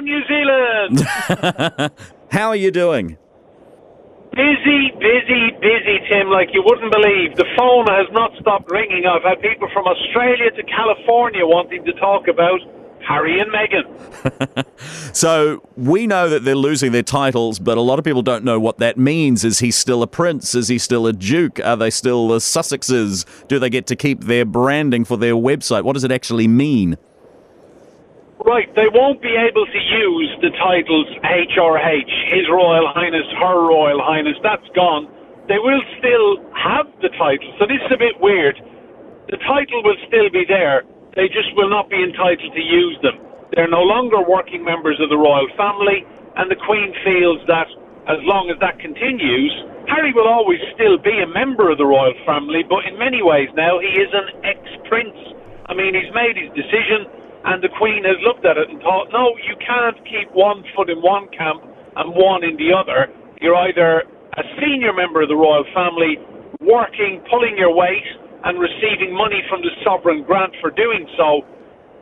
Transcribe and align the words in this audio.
New 0.00 0.20
Zealand. 0.26 1.92
How 2.30 2.48
are 2.48 2.56
you 2.56 2.70
doing? 2.70 3.16
busy, 4.40 4.90
busy, 4.98 5.50
busy, 5.60 5.96
Tim, 6.10 6.28
like 6.30 6.48
you 6.52 6.62
wouldn't 6.64 6.92
believe. 6.92 7.36
The 7.36 7.46
phone 7.56 7.86
has 7.86 8.06
not 8.12 8.32
stopped 8.40 8.70
ringing. 8.70 9.04
I've 9.06 9.22
had 9.22 9.40
people 9.40 9.68
from 9.72 9.86
Australia 9.86 10.50
to 10.52 10.62
California 10.62 11.44
wanting 11.44 11.84
to 11.84 11.92
talk 11.94 12.28
about 12.28 12.60
Harry 13.06 13.40
and 13.40 13.50
Meghan. 13.50 14.64
so 15.14 15.62
we 15.76 16.06
know 16.06 16.28
that 16.28 16.44
they're 16.44 16.54
losing 16.54 16.92
their 16.92 17.02
titles, 17.02 17.58
but 17.58 17.76
a 17.78 17.80
lot 17.80 17.98
of 17.98 18.04
people 18.04 18.22
don't 18.22 18.44
know 18.44 18.60
what 18.60 18.78
that 18.78 18.96
means. 18.98 19.44
Is 19.44 19.58
he 19.58 19.70
still 19.70 20.02
a 20.02 20.06
prince? 20.06 20.54
Is 20.54 20.68
he 20.68 20.78
still 20.78 21.06
a 21.06 21.12
duke? 21.12 21.58
Are 21.60 21.76
they 21.76 21.90
still 21.90 22.28
the 22.28 22.38
Sussexes? 22.38 23.26
Do 23.48 23.58
they 23.58 23.70
get 23.70 23.86
to 23.88 23.96
keep 23.96 24.24
their 24.24 24.44
branding 24.44 25.04
for 25.04 25.16
their 25.16 25.34
website? 25.34 25.82
What 25.82 25.94
does 25.94 26.04
it 26.04 26.12
actually 26.12 26.48
mean? 26.48 26.98
Right, 28.40 28.72
they 28.72 28.88
won't 28.88 29.20
be 29.20 29.36
able 29.36 29.68
to 29.68 29.80
use 30.00 30.30
the 30.40 30.48
titles 30.56 31.04
HRH, 31.28 32.12
His 32.32 32.48
Royal 32.48 32.88
Highness, 32.88 33.28
Her 33.36 33.68
Royal 33.68 34.00
Highness. 34.00 34.40
That's 34.42 34.64
gone. 34.72 35.12
They 35.44 35.60
will 35.60 35.82
still 36.00 36.40
have 36.56 36.88
the 37.04 37.12
title. 37.20 37.52
So 37.60 37.68
this 37.68 37.84
is 37.84 37.92
a 37.92 38.00
bit 38.00 38.16
weird. 38.16 38.56
The 39.28 39.36
title 39.44 39.84
will 39.84 40.00
still 40.08 40.32
be 40.32 40.48
there. 40.48 40.88
They 41.20 41.28
just 41.28 41.52
will 41.52 41.68
not 41.68 41.92
be 41.92 42.00
entitled 42.00 42.56
to 42.56 42.64
use 42.64 42.96
them. 43.04 43.20
They're 43.52 43.68
no 43.68 43.84
longer 43.84 44.24
working 44.24 44.64
members 44.64 44.96
of 45.04 45.12
the 45.12 45.20
royal 45.20 45.48
family, 45.60 46.08
and 46.40 46.48
the 46.48 46.56
Queen 46.64 46.96
feels 47.04 47.44
that 47.44 47.68
as 48.08 48.24
long 48.24 48.48
as 48.48 48.56
that 48.64 48.80
continues, 48.80 49.52
Harry 49.92 50.16
will 50.16 50.28
always 50.28 50.64
still 50.72 50.96
be 50.96 51.12
a 51.20 51.28
member 51.28 51.68
of 51.68 51.76
the 51.76 51.84
royal 51.84 52.16
family, 52.24 52.64
but 52.64 52.88
in 52.88 52.96
many 52.96 53.20
ways 53.20 53.52
now 53.52 53.76
he 53.84 54.00
is 54.00 54.08
an 54.16 54.32
ex 54.48 54.64
prince. 54.88 55.18
I 55.68 55.74
mean, 55.76 55.92
he's 55.92 56.10
made 56.16 56.40
his 56.40 56.48
decision 56.56 57.19
and 57.44 57.64
the 57.64 57.72
Queen 57.80 58.04
has 58.04 58.20
looked 58.20 58.44
at 58.44 58.60
it 58.60 58.68
and 58.68 58.80
thought, 58.84 59.08
no, 59.12 59.32
you 59.48 59.56
can't 59.64 59.96
keep 60.04 60.28
one 60.36 60.60
foot 60.76 60.90
in 60.92 61.00
one 61.00 61.28
camp 61.32 61.64
and 61.96 62.12
one 62.12 62.44
in 62.44 62.56
the 62.60 62.68
other. 62.72 63.08
You're 63.40 63.56
either 63.56 64.04
a 64.36 64.44
senior 64.60 64.92
member 64.92 65.24
of 65.24 65.28
the 65.32 65.38
royal 65.38 65.64
family, 65.72 66.20
working, 66.60 67.24
pulling 67.32 67.56
your 67.56 67.72
weight, 67.72 68.04
and 68.44 68.60
receiving 68.60 69.16
money 69.16 69.40
from 69.48 69.60
the 69.60 69.72
sovereign 69.84 70.24
grant 70.24 70.52
for 70.60 70.70
doing 70.70 71.08
so, 71.16 71.44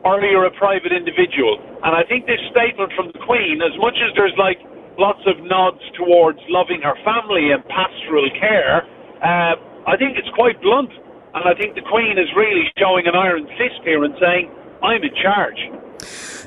or 0.04 0.20
you're 0.22 0.46
a 0.46 0.54
private 0.58 0.90
individual. 0.94 1.58
And 1.82 1.94
I 1.94 2.02
think 2.06 2.26
this 2.26 2.42
statement 2.50 2.92
from 2.94 3.10
the 3.14 3.22
Queen, 3.26 3.62
as 3.62 3.74
much 3.78 3.98
as 3.98 4.10
there's 4.14 4.34
like 4.38 4.58
lots 4.98 5.22
of 5.26 5.38
nods 5.46 5.82
towards 5.94 6.38
loving 6.50 6.82
her 6.82 6.94
family 7.06 7.54
and 7.54 7.62
pastoral 7.70 8.26
care, 8.38 8.82
uh, 9.22 9.54
I 9.86 9.94
think 9.98 10.18
it's 10.18 10.30
quite 10.34 10.58
blunt. 10.62 10.90
And 11.34 11.46
I 11.46 11.54
think 11.54 11.74
the 11.78 11.86
Queen 11.86 12.18
is 12.18 12.26
really 12.34 12.66
showing 12.78 13.06
an 13.06 13.14
iron 13.14 13.46
fist 13.58 13.82
here 13.84 14.02
and 14.02 14.14
saying, 14.18 14.50
I'm 14.82 15.02
in 15.02 15.14
charge. 15.14 15.58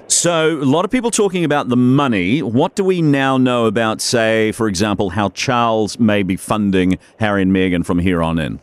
So, 0.08 0.60
a 0.60 0.68
lot 0.68 0.84
of 0.84 0.92
people 0.92 1.10
talking 1.10 1.46
about 1.46 1.70
the 1.70 1.78
money. 1.78 2.42
What 2.42 2.76
do 2.76 2.84
we 2.84 3.02
now 3.02 3.38
know 3.38 3.66
about, 3.66 4.02
say, 4.02 4.52
for 4.52 4.68
example, 4.68 5.10
how 5.12 5.30
Charles 5.30 6.00
may 6.00 6.22
be 6.22 6.36
funding 6.36 7.00
Harry 7.20 7.42
and 7.42 7.52
Meghan 7.52 7.86
from 7.86 8.00
here 8.00 8.22
on 8.22 8.38
in? 8.38 8.60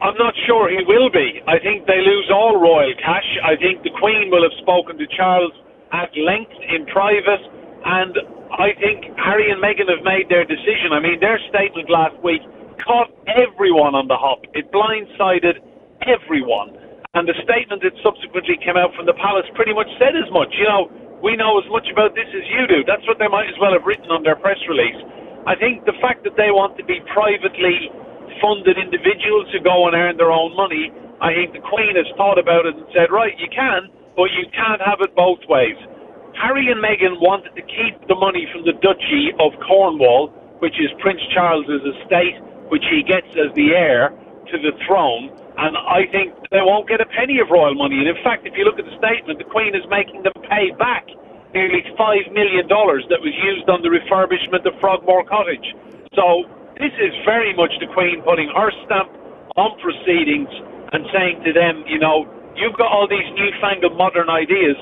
I'm 0.00 0.16
not 0.16 0.34
sure 0.46 0.68
he 0.68 0.84
will 0.86 1.10
be. 1.10 1.40
I 1.48 1.58
think 1.58 1.86
they 1.86 1.98
lose 1.98 2.30
all 2.32 2.60
royal 2.60 2.94
cash. 3.00 3.26
I 3.42 3.56
think 3.56 3.82
the 3.82 3.90
Queen 3.98 4.30
will 4.30 4.42
have 4.42 4.52
spoken 4.60 4.98
to 4.98 5.06
Charles 5.16 5.52
at 5.92 6.12
length 6.16 6.52
in 6.68 6.86
private, 6.86 7.40
and 7.84 8.14
I 8.52 8.76
think 8.78 9.16
Harry 9.16 9.50
and 9.50 9.62
Meghan 9.62 9.88
have 9.88 10.04
made 10.04 10.28
their 10.28 10.44
decision. 10.44 10.92
I 10.92 11.00
mean, 11.00 11.20
their 11.20 11.40
statement 11.48 11.90
last 11.90 12.20
week 12.22 12.42
caught 12.84 13.10
everyone 13.26 13.94
on 13.94 14.06
the 14.06 14.16
hop. 14.16 14.44
It 14.52 14.70
blindsided 14.70 15.58
everyone. 16.06 16.83
And 17.14 17.30
the 17.30 17.38
statement 17.46 17.82
that 17.86 17.94
subsequently 18.02 18.58
came 18.58 18.74
out 18.74 18.90
from 18.98 19.06
the 19.06 19.14
palace 19.14 19.46
pretty 19.54 19.70
much 19.70 19.86
said 20.02 20.18
as 20.18 20.26
much. 20.34 20.50
You 20.58 20.66
know, 20.66 20.90
we 21.22 21.38
know 21.38 21.62
as 21.62 21.66
much 21.70 21.86
about 21.86 22.18
this 22.18 22.26
as 22.34 22.42
you 22.50 22.66
do. 22.66 22.82
That's 22.82 23.06
what 23.06 23.22
they 23.22 23.30
might 23.30 23.46
as 23.46 23.54
well 23.62 23.70
have 23.70 23.86
written 23.86 24.10
on 24.10 24.26
their 24.26 24.34
press 24.34 24.58
release. 24.66 24.98
I 25.46 25.54
think 25.54 25.86
the 25.86 25.94
fact 26.02 26.26
that 26.26 26.34
they 26.34 26.50
want 26.50 26.74
to 26.82 26.84
be 26.84 26.98
privately 27.14 27.86
funded 28.42 28.76
individuals 28.82 29.46
who 29.54 29.62
go 29.62 29.86
and 29.86 29.94
earn 29.94 30.18
their 30.18 30.34
own 30.34 30.56
money, 30.58 30.90
I 31.22 31.30
think 31.30 31.54
the 31.54 31.62
Queen 31.62 31.94
has 31.94 32.08
thought 32.18 32.36
about 32.36 32.66
it 32.66 32.74
and 32.74 32.86
said, 32.90 33.14
right, 33.14 33.32
you 33.38 33.46
can, 33.46 33.94
but 34.18 34.34
you 34.34 34.50
can't 34.50 34.82
have 34.82 34.98
it 34.98 35.14
both 35.14 35.38
ways. 35.46 35.78
Harry 36.34 36.66
and 36.66 36.82
Meghan 36.82 37.22
wanted 37.22 37.54
to 37.54 37.62
keep 37.62 37.94
the 38.10 38.18
money 38.18 38.50
from 38.50 38.66
the 38.66 38.74
Duchy 38.82 39.30
of 39.38 39.54
Cornwall, 39.62 40.34
which 40.58 40.74
is 40.82 40.90
Prince 40.98 41.22
Charles's 41.30 41.86
estate, 41.94 42.42
which 42.74 42.82
he 42.90 43.06
gets 43.06 43.30
as 43.38 43.54
the 43.54 43.70
heir 43.70 44.10
to 44.50 44.56
the 44.58 44.74
throne 44.82 45.30
and 45.56 45.78
I 45.78 46.10
think 46.10 46.34
they 46.50 46.62
won't 46.62 46.88
get 46.88 47.00
a 47.00 47.06
penny 47.06 47.38
of 47.38 47.50
royal 47.50 47.74
money. 47.78 48.02
And 48.02 48.10
in 48.10 48.18
fact, 48.26 48.42
if 48.46 48.58
you 48.58 48.66
look 48.66 48.78
at 48.78 48.86
the 48.86 48.96
statement, 48.98 49.38
the 49.38 49.46
Queen 49.46 49.74
is 49.74 49.86
making 49.86 50.26
them 50.26 50.34
pay 50.50 50.74
back 50.74 51.06
nearly 51.54 51.86
$5 51.94 52.34
million 52.34 52.66
that 52.66 53.22
was 53.22 53.34
used 53.38 53.70
on 53.70 53.78
the 53.86 53.90
refurbishment 53.90 54.66
of 54.66 54.74
Frogmore 54.82 55.22
Cottage. 55.22 55.62
So 56.18 56.50
this 56.82 56.90
is 56.98 57.14
very 57.22 57.54
much 57.54 57.70
the 57.78 57.86
Queen 57.94 58.18
putting 58.26 58.50
her 58.50 58.74
stamp 58.84 59.14
on 59.54 59.78
proceedings 59.78 60.50
and 60.90 61.06
saying 61.14 61.46
to 61.46 61.54
them, 61.54 61.86
you 61.86 62.02
know, 62.02 62.26
you've 62.58 62.74
got 62.74 62.90
all 62.90 63.06
these 63.06 63.26
newfangled 63.38 63.94
modern 63.94 64.26
ideas. 64.26 64.74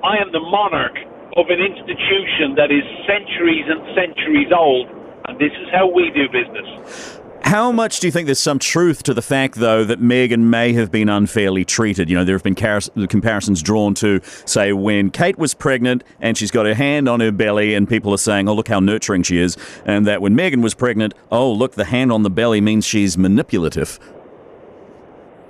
I 0.00 0.16
am 0.16 0.32
the 0.32 0.40
monarch 0.40 0.96
of 1.36 1.52
an 1.52 1.60
institution 1.60 2.56
that 2.56 2.72
is 2.72 2.84
centuries 3.04 3.68
and 3.68 3.84
centuries 3.92 4.48
old, 4.48 4.88
and 5.28 5.36
this 5.36 5.52
is 5.52 5.68
how 5.68 5.84
we 5.84 6.08
do 6.16 6.24
business. 6.32 7.20
How 7.42 7.70
much 7.70 8.00
do 8.00 8.08
you 8.08 8.10
think 8.10 8.26
there's 8.26 8.40
some 8.40 8.58
truth 8.58 9.04
to 9.04 9.14
the 9.14 9.22
fact, 9.22 9.54
though, 9.54 9.84
that 9.84 10.00
Meghan 10.00 10.40
may 10.40 10.72
have 10.72 10.90
been 10.90 11.08
unfairly 11.08 11.64
treated? 11.64 12.10
You 12.10 12.16
know, 12.16 12.24
there 12.24 12.34
have 12.34 12.42
been 12.42 12.56
car- 12.56 12.80
comparisons 13.08 13.62
drawn 13.62 13.94
to, 13.94 14.20
say, 14.44 14.72
when 14.72 15.10
Kate 15.10 15.38
was 15.38 15.54
pregnant 15.54 16.02
and 16.20 16.36
she's 16.36 16.50
got 16.50 16.66
her 16.66 16.74
hand 16.74 17.08
on 17.08 17.20
her 17.20 17.30
belly, 17.30 17.74
and 17.74 17.88
people 17.88 18.12
are 18.12 18.18
saying, 18.18 18.48
oh, 18.48 18.54
look 18.54 18.68
how 18.68 18.80
nurturing 18.80 19.22
she 19.22 19.38
is. 19.38 19.56
And 19.84 20.06
that 20.06 20.20
when 20.20 20.36
Meghan 20.36 20.62
was 20.62 20.74
pregnant, 20.74 21.14
oh, 21.30 21.52
look, 21.52 21.74
the 21.74 21.84
hand 21.84 22.10
on 22.10 22.24
the 22.24 22.30
belly 22.30 22.60
means 22.60 22.84
she's 22.84 23.16
manipulative. 23.16 24.00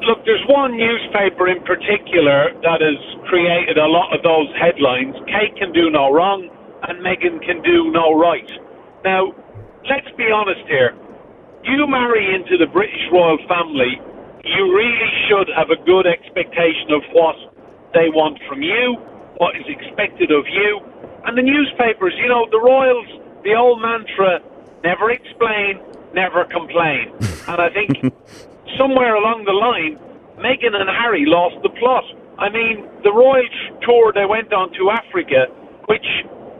Look, 0.02 0.24
there's 0.26 0.44
one 0.48 0.76
newspaper 0.76 1.48
in 1.48 1.62
particular 1.62 2.52
that 2.62 2.80
has 2.82 3.26
created 3.26 3.78
a 3.78 3.86
lot 3.86 4.14
of 4.14 4.22
those 4.22 4.48
headlines. 4.60 5.16
Kate 5.26 5.56
can 5.56 5.72
do 5.72 5.90
no 5.90 6.12
wrong, 6.12 6.50
and 6.82 6.98
Meghan 7.00 7.42
can 7.44 7.62
do 7.62 7.90
no 7.90 8.12
right. 8.12 8.50
Now, 9.02 9.34
let's 9.88 10.14
be 10.16 10.30
honest 10.30 10.66
here 10.68 10.94
you 11.66 11.86
marry 11.90 12.30
into 12.34 12.56
the 12.56 12.70
British 12.70 13.02
royal 13.10 13.38
family, 13.50 13.98
you 14.46 14.62
really 14.70 15.10
should 15.26 15.50
have 15.50 15.74
a 15.74 15.78
good 15.82 16.06
expectation 16.06 16.94
of 16.94 17.02
what 17.10 17.34
they 17.90 18.06
want 18.14 18.38
from 18.46 18.62
you, 18.62 18.94
what 19.42 19.58
is 19.58 19.66
expected 19.66 20.30
of 20.30 20.46
you. 20.46 20.78
And 21.26 21.34
the 21.34 21.42
newspapers, 21.42 22.14
you 22.22 22.30
know, 22.30 22.46
the 22.54 22.62
royals, 22.62 23.10
the 23.42 23.58
old 23.58 23.82
mantra, 23.82 24.38
never 24.86 25.10
explain, 25.10 25.82
never 26.14 26.46
complain. 26.46 27.10
and 27.50 27.58
I 27.58 27.68
think 27.74 28.14
somewhere 28.78 29.18
along 29.18 29.42
the 29.42 29.56
line, 29.56 29.98
Meghan 30.38 30.78
and 30.78 30.86
Harry 30.86 31.26
lost 31.26 31.58
the 31.66 31.72
plot. 31.82 32.06
I 32.38 32.46
mean, 32.46 32.86
the 33.02 33.10
royal 33.10 33.48
tour 33.82 34.14
they 34.14 34.26
went 34.26 34.52
on 34.54 34.70
to 34.78 34.94
Africa, 34.94 35.50
which 35.90 36.06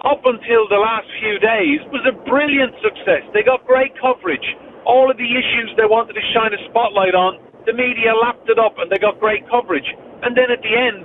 up 0.03 0.27
until 0.27 0.67
the 0.67 0.83
last 0.83 1.07
few 1.23 1.39
days 1.39 1.79
was 1.95 2.03
a 2.03 2.15
brilliant 2.27 2.75
success. 2.83 3.23
They 3.31 3.47
got 3.47 3.63
great 3.67 3.95
coverage 4.01 4.47
all 4.87 5.11
of 5.11 5.19
the 5.19 5.27
issues 5.27 5.75
they 5.77 5.85
wanted 5.85 6.15
to 6.15 6.25
shine 6.33 6.55
a 6.55 6.61
spotlight 6.71 7.13
on, 7.19 7.43
the 7.67 7.75
media 7.75 8.15
lapped 8.15 8.47
it 8.47 8.57
up 8.57 8.79
and 8.79 8.87
they 8.89 8.97
got 9.03 9.19
great 9.19 9.43
coverage. 9.51 9.87
And 10.23 10.39
then 10.39 10.49
at 10.55 10.63
the 10.63 10.73
end, 10.73 11.05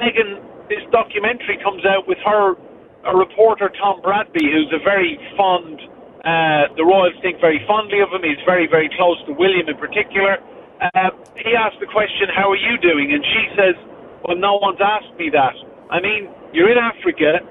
Meghan, 0.00 0.40
this 0.72 0.80
documentary 0.88 1.60
comes 1.60 1.84
out 1.84 2.08
with 2.08 2.18
her, 2.24 2.56
a 3.04 3.12
reporter, 3.12 3.68
Tom 3.76 4.00
Bradby, 4.00 4.48
who's 4.48 4.72
a 4.72 4.80
very 4.80 5.20
fond, 5.36 5.76
uh, 6.24 6.72
the 6.80 6.82
Royals 6.82 7.12
think 7.20 7.38
very 7.44 7.60
fondly 7.68 8.00
of 8.00 8.08
him. 8.08 8.24
He's 8.24 8.40
very, 8.48 8.64
very 8.64 8.88
close 8.96 9.20
to 9.28 9.36
William 9.36 9.68
in 9.68 9.76
particular. 9.76 10.40
Uh, 10.80 11.12
he 11.36 11.52
asked 11.52 11.78
the 11.78 11.90
question, 11.92 12.32
How 12.32 12.48
are 12.50 12.58
you 12.58 12.80
doing? 12.80 13.12
And 13.12 13.22
she 13.22 13.44
says, 13.54 13.76
Well, 14.24 14.40
no 14.40 14.56
one's 14.56 14.80
asked 14.80 15.12
me 15.20 15.28
that. 15.30 15.54
I 15.92 16.00
mean, 16.00 16.32
you're 16.56 16.72
in 16.72 16.80
Africa, 16.80 17.44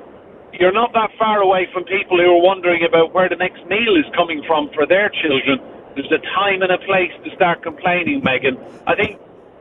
you're 0.62 0.72
not 0.72 0.94
that 0.94 1.10
far 1.18 1.42
away 1.42 1.68
from 1.74 1.84
people 1.86 2.18
who 2.18 2.30
are 2.38 2.42
wondering 2.42 2.84
about 2.84 3.14
where 3.14 3.28
the 3.28 3.36
next 3.36 3.66
meal 3.66 3.96
is 3.98 4.06
coming 4.16 4.44
from 4.46 4.70
for 4.76 4.86
their 4.86 5.10
children. 5.10 5.60
There's 5.96 6.12
a 6.12 6.20
time 6.20 6.62
and 6.62 6.72
a 6.72 6.78
place 6.78 7.12
to 7.26 7.36
start 7.36 7.64
complaining, 7.64 8.22
Meghan. 8.22 8.62
I 8.86 8.96
think 8.96 9.20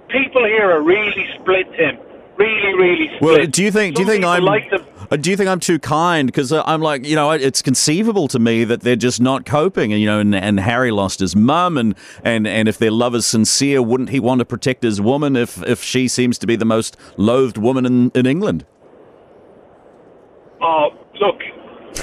people 0.09 0.45
here 0.45 0.71
are 0.71 0.83
really 0.83 1.27
split, 1.39 1.73
Tim. 1.73 1.99
Really, 2.37 2.75
really 2.75 3.07
split. 3.17 3.23
Well, 3.23 3.47
do 3.47 3.63
you 3.63 3.73
think? 3.73 3.97
Some 3.97 4.05
do 4.05 4.07
you 4.07 4.13
think 4.13 4.25
I'm? 4.27 4.45
Like 4.45 4.71
them. 4.71 4.85
Uh, 5.11 5.17
do 5.17 5.31
you 5.31 5.37
think 5.37 5.49
I'm 5.49 5.59
too 5.59 5.79
kind? 5.79 6.27
Because 6.27 6.53
uh, 6.53 6.63
I'm 6.67 6.83
like, 6.83 7.05
you 7.07 7.17
know, 7.17 7.31
it's 7.33 7.63
conceivable 7.63 8.29
to 8.29 8.39
me 8.39 8.65
that 8.65 8.83
they're 8.83 8.95
just 8.95 9.21
not 9.21 9.47
coping, 9.47 9.93
and 9.93 10.01
you 10.01 10.07
know, 10.07 10.21
and, 10.21 10.35
and 10.35 10.61
Harry 10.61 10.91
lost 10.91 11.21
his 11.21 11.35
mum, 11.35 11.79
and, 11.79 11.95
and 12.23 12.47
and 12.47 12.69
if 12.69 12.77
their 12.79 12.91
love 12.91 13.15
is 13.15 13.27
sincere, 13.27 13.83
wouldn't 13.83 14.11
he 14.11 14.21
want 14.21 14.39
to 14.41 14.45
protect 14.45 14.83
his 14.83 15.01
woman 15.01 15.35
if 15.35 15.63
if 15.67 15.83
she 15.83 16.09
seems 16.09 16.39
to 16.39 16.47
be 16.47 16.57
the 16.57 16.67
most 16.67 16.97
loathed 17.17 17.57
woman 17.57 17.87
in, 17.87 18.11
in 18.15 18.27
England? 18.27 18.67
Oh, 20.61 20.91
look, 21.21 21.41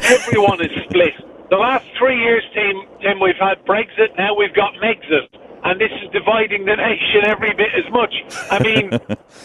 everyone 0.03 0.61
is 0.61 0.71
split. 0.85 1.13
The 1.49 1.57
last 1.57 1.85
three 1.97 2.17
years, 2.19 2.43
Tim, 2.53 2.75
Tim, 3.01 3.19
we've 3.19 3.39
had 3.39 3.63
Brexit, 3.65 4.17
now 4.17 4.35
we've 4.35 4.53
got 4.53 4.73
Megxit, 4.75 5.29
and 5.63 5.79
this 5.79 5.91
is 6.03 6.09
dividing 6.11 6.65
the 6.65 6.75
nation 6.75 7.25
every 7.25 7.53
bit 7.53 7.69
as 7.77 7.89
much. 7.91 8.13
I 8.51 8.59
mean, 8.59 8.91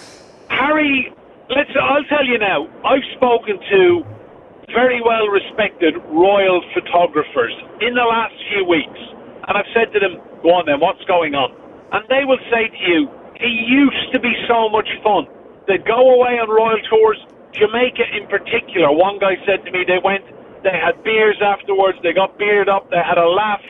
Harry 0.49 1.13
let's. 1.55 1.71
I'll 1.77 2.05
tell 2.05 2.25
you 2.25 2.39
now. 2.39 2.69
I've 2.85 3.05
spoken 3.17 3.61
to 3.61 4.05
very 4.73 5.01
well 5.05 5.29
respected 5.29 5.95
royal 6.09 6.63
photographers 6.75 7.53
in 7.81 7.95
the 7.95 8.07
last 8.09 8.35
few 8.51 8.65
weeks, 8.65 9.01
and 9.49 9.57
I've 9.57 9.69
said 9.75 9.93
to 9.93 10.01
them, 10.01 10.21
"Go 10.43 10.57
on 10.57 10.67
then, 10.67 10.81
what's 10.81 11.05
going 11.05 11.35
on?" 11.35 11.53
And 11.93 12.05
they 12.09 12.25
will 12.25 12.41
say 12.51 12.69
to 12.69 12.81
you, 12.89 13.09
"It 13.37 13.53
used 13.69 14.13
to 14.13 14.21
be 14.21 14.33
so 14.49 14.69
much 14.69 14.89
fun. 15.05 15.27
They'd 15.69 15.85
go 15.85 16.15
away 16.15 16.39
on 16.41 16.49
royal 16.49 16.81
tours. 16.89 17.21
Jamaica, 17.55 18.05
in 18.17 18.29
particular. 18.29 18.93
One 18.93 19.19
guy 19.19 19.37
said 19.47 19.65
to 19.65 19.71
me, 19.73 19.85
they 19.87 20.01
went, 20.03 20.25
they 20.65 20.75
had 20.75 21.03
beers 21.05 21.39
afterwards, 21.45 21.99
they 22.03 22.13
got 22.13 22.39
beard 22.39 22.69
up, 22.69 22.91
they 22.91 23.03
had 23.03 23.19
a 23.19 23.29
laugh." 23.29 23.63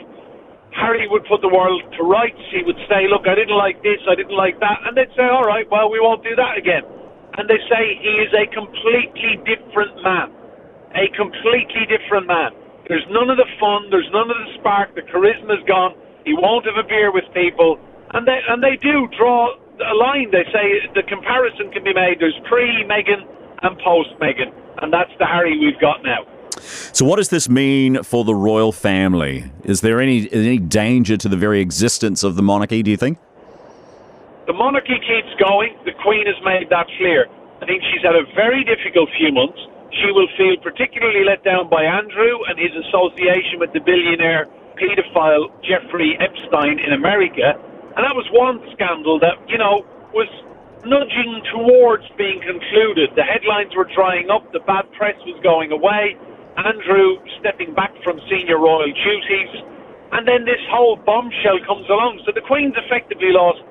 Harry 0.72 1.06
would 1.08 1.24
put 1.28 1.40
the 1.40 1.52
world 1.52 1.82
to 1.96 2.02
rights. 2.04 2.40
He 2.50 2.64
would 2.64 2.78
say, 2.88 3.06
Look, 3.08 3.28
I 3.28 3.36
didn't 3.36 3.56
like 3.56 3.82
this, 3.84 4.00
I 4.08 4.16
didn't 4.16 4.36
like 4.36 4.58
that. 4.60 4.80
And 4.84 4.96
they'd 4.96 5.12
say, 5.16 5.28
All 5.28 5.44
right, 5.44 5.68
well, 5.70 5.90
we 5.90 6.00
won't 6.00 6.24
do 6.24 6.34
that 6.36 6.58
again. 6.58 6.84
And 7.38 7.48
they 7.48 7.60
say 7.68 7.82
he 8.00 8.14
is 8.24 8.32
a 8.34 8.46
completely 8.52 9.40
different 9.44 9.94
man. 10.02 10.32
A 10.96 11.08
completely 11.16 11.84
different 11.88 12.26
man. 12.26 12.52
There's 12.88 13.06
none 13.10 13.30
of 13.30 13.36
the 13.36 13.48
fun, 13.60 13.88
there's 13.90 14.08
none 14.12 14.30
of 14.30 14.36
the 14.36 14.50
spark, 14.60 14.94
the 14.94 15.02
charisma's 15.02 15.62
gone. 15.68 15.94
He 16.24 16.34
won't 16.34 16.66
have 16.66 16.76
a 16.80 16.86
beer 16.86 17.12
with 17.12 17.24
people. 17.34 17.78
And 18.12 18.26
they, 18.28 18.40
and 18.48 18.62
they 18.62 18.76
do 18.80 19.08
draw 19.16 19.52
a 19.80 19.94
line. 19.96 20.30
They 20.32 20.44
say 20.52 20.84
the 20.94 21.02
comparison 21.08 21.72
can 21.72 21.84
be 21.84 21.94
made. 21.94 22.20
There's 22.20 22.36
pre 22.48 22.84
Meghan 22.84 23.24
and 23.62 23.78
post 23.78 24.10
Meghan. 24.20 24.52
And 24.82 24.92
that's 24.92 25.10
the 25.18 25.26
Harry 25.26 25.58
we've 25.58 25.80
got 25.80 26.02
now. 26.02 26.26
So, 26.92 27.04
what 27.04 27.16
does 27.16 27.28
this 27.28 27.48
mean 27.48 28.02
for 28.02 28.24
the 28.24 28.34
royal 28.34 28.72
family? 28.72 29.50
Is 29.64 29.80
there 29.80 30.00
any 30.00 30.30
any 30.32 30.58
danger 30.58 31.16
to 31.16 31.28
the 31.28 31.36
very 31.36 31.60
existence 31.60 32.22
of 32.22 32.36
the 32.36 32.42
monarchy? 32.42 32.82
Do 32.82 32.90
you 32.90 32.96
think? 32.96 33.18
The 34.46 34.52
monarchy 34.52 34.98
keeps 34.98 35.32
going. 35.38 35.78
The 35.84 35.94
Queen 36.02 36.26
has 36.26 36.36
made 36.44 36.68
that 36.70 36.86
clear. 36.98 37.26
I 37.62 37.66
think 37.66 37.82
she's 37.94 38.02
had 38.02 38.18
a 38.18 38.26
very 38.34 38.64
difficult 38.64 39.08
few 39.16 39.32
months. 39.32 39.58
She 40.02 40.10
will 40.10 40.26
feel 40.36 40.56
particularly 40.58 41.24
let 41.24 41.44
down 41.44 41.70
by 41.70 41.84
Andrew 41.84 42.42
and 42.48 42.58
his 42.58 42.74
association 42.74 43.62
with 43.62 43.72
the 43.72 43.80
billionaire 43.80 44.50
paedophile 44.74 45.46
Jeffrey 45.62 46.18
Epstein 46.18 46.80
in 46.80 46.92
America. 46.92 47.54
And 47.94 48.02
that 48.02 48.16
was 48.16 48.26
one 48.32 48.58
scandal 48.72 49.20
that, 49.20 49.36
you 49.46 49.58
know, 49.58 49.86
was 50.10 50.26
nudging 50.84 51.42
towards 51.54 52.04
being 52.18 52.42
concluded. 52.42 53.14
The 53.14 53.22
headlines 53.22 53.74
were 53.76 53.86
drying 53.94 54.30
up, 54.30 54.50
the 54.52 54.60
bad 54.66 54.90
press 54.98 55.14
was 55.26 55.38
going 55.42 55.70
away. 55.70 56.18
Andrew 56.58 57.16
stepping 57.40 57.72
back 57.74 57.94
from 58.04 58.20
senior 58.28 58.58
royal 58.58 58.92
duties, 58.92 59.52
and 60.12 60.28
then 60.28 60.44
this 60.44 60.60
whole 60.68 60.96
bombshell 60.96 61.62
comes 61.64 61.88
along. 61.88 62.20
So 62.26 62.32
the 62.34 62.44
Queen's 62.44 62.76
effectively 62.76 63.32
lost 63.32 63.64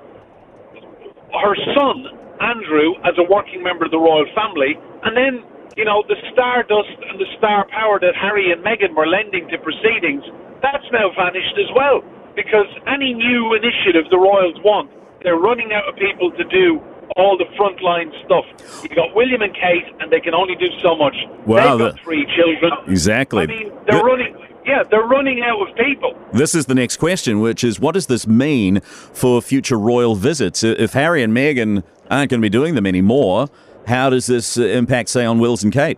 her 1.36 1.56
son, 1.78 2.10
Andrew, 2.42 2.98
as 3.06 3.14
a 3.22 3.26
working 3.28 3.62
member 3.62 3.86
of 3.86 3.92
the 3.92 4.02
royal 4.02 4.26
family, 4.34 4.80
and 5.04 5.14
then, 5.14 5.46
you 5.78 5.86
know, 5.86 6.04
the 6.08 6.18
stardust 6.34 6.98
and 7.06 7.20
the 7.20 7.30
star 7.38 7.68
power 7.70 8.00
that 8.00 8.16
Harry 8.18 8.52
and 8.52 8.64
Meghan 8.66 8.96
were 8.96 9.08
lending 9.08 9.48
to 9.54 9.58
proceedings, 9.62 10.24
that's 10.64 10.86
now 10.92 11.14
vanished 11.14 11.56
as 11.60 11.70
well. 11.76 12.02
Because 12.36 12.68
any 12.88 13.14
new 13.14 13.54
initiative 13.54 14.10
the 14.10 14.18
royals 14.18 14.56
want, 14.64 14.90
they're 15.22 15.38
running 15.38 15.70
out 15.74 15.86
of 15.86 15.96
people 16.00 16.32
to 16.32 16.44
do 16.50 16.82
all 17.16 17.38
the 17.38 17.46
frontline 17.58 18.12
stuff. 18.26 18.46
You 18.84 18.96
got 18.96 19.16
William 19.16 19.42
and 19.42 19.54
Kate, 19.54 19.86
and 20.00 20.12
they 20.12 20.20
can 20.20 20.34
only 20.34 20.56
do 20.56 20.68
so 20.82 20.96
much. 20.96 21.16
Wow, 21.46 21.78
They've 21.78 21.92
got 21.92 22.00
three 22.02 22.26
children. 22.36 22.72
Exactly. 22.88 23.44
I 23.44 23.46
mean, 23.48 23.72
they're 23.88 24.04
running. 24.04 24.36
Yeah, 24.66 24.84
they're 24.84 25.04
running 25.04 25.42
out 25.42 25.68
of 25.68 25.76
people. 25.76 26.16
This 26.34 26.54
is 26.54 26.68
the 26.68 26.76
next 26.76 26.98
question, 26.98 27.40
which 27.40 27.64
is 27.64 27.80
what 27.80 27.94
does 27.94 28.06
this 28.06 28.28
mean 28.28 28.80
for 28.82 29.42
future 29.42 29.78
royal 29.78 30.16
visits? 30.16 30.64
If 30.64 30.94
Harry 30.94 31.24
and 31.24 31.34
Meghan 31.34 31.84
aren't 32.12 32.30
going 32.30 32.42
to 32.42 32.46
be 32.46 32.50
doing 32.50 32.76
them 32.76 32.86
anymore, 32.86 33.50
how 33.88 34.12
does 34.12 34.28
this 34.28 34.58
uh, 34.60 34.64
impact, 34.64 35.10
say, 35.10 35.26
on 35.26 35.40
Wills 35.40 35.64
and 35.64 35.74
Kate? 35.74 35.98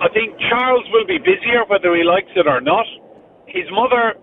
I 0.00 0.08
think 0.08 0.38
Charles 0.50 0.84
will 0.92 1.06
be 1.06 1.18
busier 1.18 1.64
whether 1.68 1.94
he 1.94 2.04
likes 2.04 2.30
it 2.36 2.46
or 2.46 2.60
not. 2.60 2.86
His 3.46 3.64
mother, 3.70 4.14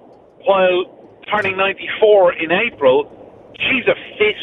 while 0.45 0.85
turning 1.31 1.57
94 1.57 2.33
in 2.33 2.51
April, 2.51 3.53
she's 3.59 3.85
a 3.87 3.95
fit, 4.17 4.35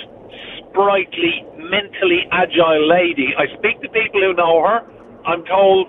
sprightly, 0.75 1.47
mentally 1.71 2.27
agile 2.35 2.83
lady. 2.83 3.31
I 3.39 3.47
speak 3.55 3.79
to 3.87 3.89
people 3.95 4.19
who 4.27 4.35
know 4.35 4.59
her. 4.67 4.83
I'm 5.23 5.47
told 5.47 5.87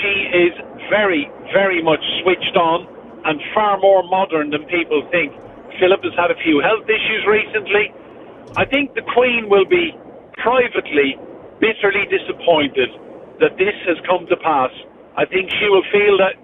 she 0.00 0.14
is 0.32 0.56
very, 0.88 1.28
very 1.52 1.84
much 1.84 2.00
switched 2.24 2.56
on 2.56 2.88
and 3.28 3.36
far 3.52 3.76
more 3.78 4.02
modern 4.08 4.50
than 4.50 4.64
people 4.72 5.04
think. 5.12 5.36
Philip 5.76 6.00
has 6.00 6.16
had 6.16 6.32
a 6.32 6.38
few 6.40 6.64
health 6.64 6.88
issues 6.88 7.22
recently. 7.28 7.92
I 8.56 8.64
think 8.64 8.96
the 8.96 9.04
Queen 9.12 9.52
will 9.52 9.68
be 9.68 9.92
privately 10.40 11.20
bitterly 11.60 12.08
disappointed 12.08 12.88
that 13.44 13.60
this 13.60 13.76
has 13.84 14.00
come 14.08 14.24
to 14.32 14.36
pass. 14.40 14.72
I 15.20 15.28
think 15.28 15.52
she 15.60 15.68
will 15.68 15.84
feel 15.92 16.16
that 16.24 16.40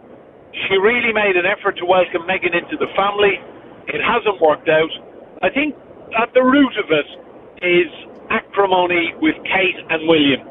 she 0.68 0.76
really 0.76 1.16
made 1.16 1.40
an 1.40 1.48
effort 1.48 1.80
to 1.80 1.88
welcome 1.88 2.28
Meghan 2.28 2.52
into 2.52 2.76
the 2.76 2.92
family. 2.92 3.40
It 3.88 4.04
hasn't 4.04 4.36
worked 4.44 4.68
out. 4.68 4.92
I 5.40 5.48
think 5.48 5.72
at 6.12 6.28
the 6.36 6.44
root 6.44 6.76
of 6.76 6.92
it 6.92 7.08
is 7.62 7.90
acrimony 8.30 9.14
with 9.22 9.36
Kate 9.46 9.78
and 9.90 10.08
William. 10.08 10.42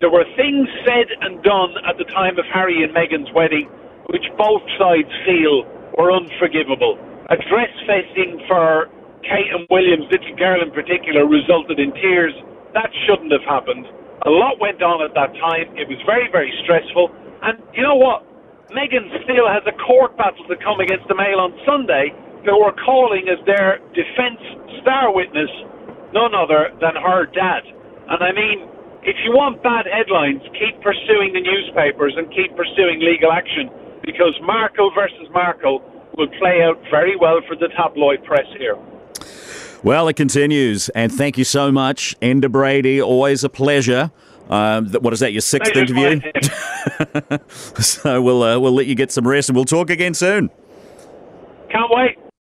There 0.00 0.10
were 0.10 0.24
things 0.36 0.68
said 0.86 1.08
and 1.20 1.42
done 1.42 1.74
at 1.86 1.98
the 1.98 2.04
time 2.10 2.38
of 2.38 2.46
Harry 2.52 2.82
and 2.82 2.94
Meghan's 2.94 3.32
wedding 3.34 3.68
which 4.10 4.24
both 4.38 4.62
sides 4.80 5.10
feel 5.24 5.64
were 5.96 6.10
unforgivable. 6.10 6.98
A 7.30 7.36
dress 7.48 7.72
festing 7.86 8.40
for 8.48 8.92
Kate 9.22 9.48
and 9.54 9.68
William's 9.70 10.08
little 10.10 10.36
girl 10.36 10.60
in 10.60 10.72
particular 10.72 11.24
resulted 11.28 11.78
in 11.78 11.92
tears. 11.94 12.34
That 12.74 12.90
shouldn't 13.06 13.30
have 13.30 13.46
happened. 13.46 13.86
A 14.26 14.30
lot 14.30 14.58
went 14.60 14.82
on 14.82 15.00
at 15.04 15.14
that 15.14 15.32
time. 15.38 15.70
It 15.78 15.86
was 15.86 15.98
very, 16.06 16.28
very 16.30 16.52
stressful. 16.64 17.10
And 17.42 17.58
you 17.74 17.82
know 17.82 17.96
what? 17.96 18.26
Meghan 18.76 19.08
still 19.24 19.48
has 19.48 19.62
a 19.68 19.76
court 19.84 20.16
battle 20.16 20.44
to 20.48 20.56
come 20.60 20.80
against 20.80 21.08
the 21.08 21.14
Mail 21.14 21.40
on 21.40 21.52
Sunday, 21.68 22.12
who 22.44 22.56
are 22.64 22.74
calling 22.84 23.28
as 23.28 23.38
their 23.46 23.78
defence 23.92 24.40
star 24.80 25.12
witness 25.12 25.50
none 26.12 26.34
other 26.34 26.70
than 26.80 26.94
her 26.96 27.26
dad. 27.26 27.62
And 28.08 28.22
I 28.22 28.32
mean, 28.32 28.68
if 29.02 29.16
you 29.24 29.32
want 29.32 29.62
bad 29.62 29.86
headlines, 29.86 30.42
keep 30.52 30.80
pursuing 30.80 31.32
the 31.32 31.40
newspapers 31.40 32.14
and 32.16 32.28
keep 32.30 32.54
pursuing 32.56 33.00
legal 33.00 33.32
action 33.32 33.70
because 34.04 34.38
Markle 34.42 34.90
versus 34.94 35.28
Markle 35.32 35.82
will 36.16 36.28
play 36.38 36.62
out 36.62 36.80
very 36.90 37.16
well 37.16 37.40
for 37.46 37.56
the 37.56 37.68
tabloid 37.76 38.24
press 38.24 38.46
here. 38.58 38.76
Well, 39.82 40.06
it 40.06 40.14
continues, 40.14 40.88
and 40.90 41.10
thank 41.10 41.36
you 41.36 41.44
so 41.44 41.72
much, 41.72 42.18
Enda 42.20 42.50
Brady. 42.50 43.02
Always 43.02 43.42
a 43.42 43.48
pleasure. 43.48 44.12
Um, 44.48 44.88
what 44.92 45.12
is 45.12 45.20
that? 45.20 45.32
Your 45.32 45.40
sixth 45.40 45.72
Pleasure's 45.72 45.90
interview. 45.90 47.38
so 47.82 48.22
we'll 48.22 48.42
uh, 48.42 48.58
we'll 48.60 48.72
let 48.72 48.86
you 48.86 48.94
get 48.94 49.10
some 49.10 49.26
rest, 49.26 49.48
and 49.48 49.56
we'll 49.56 49.64
talk 49.64 49.90
again 49.90 50.14
soon. 50.14 50.50
Can't 51.70 51.90
wait. 51.90 52.21